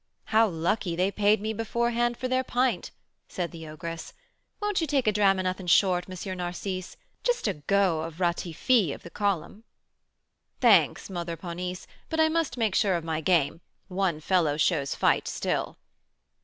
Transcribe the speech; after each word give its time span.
"How 0.33 0.47
lucky 0.47 0.95
they 0.95 1.11
paid 1.11 1.39
me 1.39 1.53
beforehand 1.53 2.17
for 2.17 2.27
their 2.27 2.43
pint!" 2.43 2.89
said 3.27 3.51
the 3.51 3.67
ogress. 3.67 4.13
"Won't 4.59 4.81
you 4.81 4.87
take 4.87 5.05
a 5.05 5.11
dram 5.11 5.37
o' 5.37 5.43
nothin' 5.43 5.67
'short,' 5.67 6.07
M. 6.09 6.37
Narcisse? 6.37 6.97
Just 7.21 7.47
a 7.47 7.53
'go' 7.53 8.01
of 8.01 8.19
'Ratifi' 8.19 8.93
of 8.95 9.03
the 9.03 9.11
Column.'" 9.11 9.63
"Thanks, 10.59 11.07
Mother 11.11 11.37
Ponisse, 11.37 11.85
but 12.09 12.19
I 12.19 12.29
must 12.29 12.57
make 12.57 12.73
sure 12.73 12.95
of 12.95 13.03
my 13.03 13.21
game; 13.21 13.61
one 13.89 14.19
fellow 14.19 14.57
shows 14.57 14.95
fight 14.95 15.27
still." 15.27 15.77